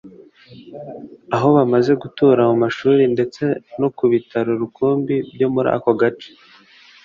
aho 1.35 1.47
bamaze 1.57 1.91
gutura 2.01 2.41
mu 2.49 2.55
mashuri 2.63 3.03
ndetse 3.13 3.43
no 3.79 3.87
ku 3.95 4.03
bitaro 4.11 4.51
rukumbi 4.61 5.15
byo 5.33 5.47
muri 5.53 5.69
ako 5.75 5.91
gace 6.01 6.29